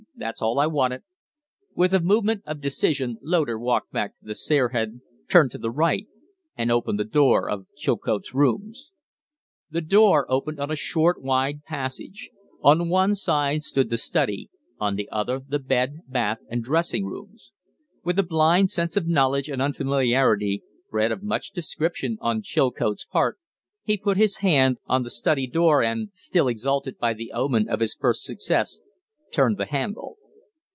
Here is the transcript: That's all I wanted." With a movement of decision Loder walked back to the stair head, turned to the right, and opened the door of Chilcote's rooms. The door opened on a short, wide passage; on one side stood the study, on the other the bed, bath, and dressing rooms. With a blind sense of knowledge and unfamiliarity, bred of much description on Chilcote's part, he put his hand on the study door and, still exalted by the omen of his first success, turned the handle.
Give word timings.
That's 0.15 0.39
all 0.41 0.59
I 0.59 0.67
wanted." 0.67 1.01
With 1.75 1.95
a 1.95 1.99
movement 1.99 2.43
of 2.45 2.61
decision 2.61 3.17
Loder 3.23 3.57
walked 3.57 3.91
back 3.91 4.13
to 4.15 4.25
the 4.25 4.35
stair 4.35 4.69
head, 4.69 5.01
turned 5.27 5.49
to 5.49 5.57
the 5.57 5.71
right, 5.71 6.05
and 6.55 6.71
opened 6.71 6.99
the 6.99 7.03
door 7.03 7.49
of 7.49 7.65
Chilcote's 7.75 8.31
rooms. 8.31 8.91
The 9.71 9.81
door 9.81 10.27
opened 10.31 10.59
on 10.59 10.69
a 10.69 10.75
short, 10.75 11.23
wide 11.23 11.63
passage; 11.63 12.29
on 12.61 12.87
one 12.87 13.15
side 13.15 13.63
stood 13.63 13.89
the 13.89 13.97
study, 13.97 14.51
on 14.79 14.95
the 14.95 15.09
other 15.11 15.39
the 15.39 15.57
bed, 15.57 16.01
bath, 16.07 16.37
and 16.51 16.63
dressing 16.63 17.07
rooms. 17.07 17.51
With 18.03 18.19
a 18.19 18.23
blind 18.23 18.69
sense 18.69 18.95
of 18.95 19.07
knowledge 19.07 19.49
and 19.49 19.59
unfamiliarity, 19.59 20.61
bred 20.91 21.11
of 21.11 21.23
much 21.23 21.49
description 21.49 22.19
on 22.21 22.43
Chilcote's 22.43 23.05
part, 23.05 23.39
he 23.83 23.97
put 23.97 24.17
his 24.17 24.37
hand 24.37 24.77
on 24.85 25.01
the 25.01 25.09
study 25.09 25.47
door 25.47 25.81
and, 25.81 26.09
still 26.13 26.47
exalted 26.47 26.99
by 26.99 27.15
the 27.15 27.31
omen 27.31 27.67
of 27.67 27.79
his 27.79 27.95
first 27.95 28.23
success, 28.23 28.81
turned 29.31 29.55
the 29.57 29.65
handle. 29.65 30.17